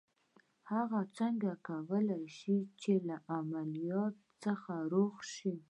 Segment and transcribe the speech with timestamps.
[0.71, 5.55] هغه څنګه کولای شي چې له عمليات څخه روغ شي.